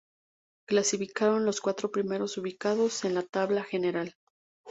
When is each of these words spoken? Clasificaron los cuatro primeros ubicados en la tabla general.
Clasificaron 0.67 1.45
los 1.45 1.61
cuatro 1.61 1.91
primeros 1.91 2.35
ubicados 2.39 3.05
en 3.05 3.13
la 3.13 3.21
tabla 3.21 3.63
general. 3.63 4.15